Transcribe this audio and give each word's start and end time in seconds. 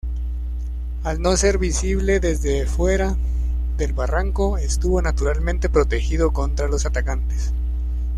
Al 1.03 1.21
no 1.21 1.37
ser 1.37 1.59
visible 1.59 2.19
desde 2.19 2.65
fuera 2.65 3.15
del 3.77 3.93
barranco, 3.93 4.57
estuvo 4.57 4.99
naturalmente 4.99 5.69
protegido 5.69 6.33
contra 6.33 6.67
los 6.67 6.87
atacantes. 6.87 7.53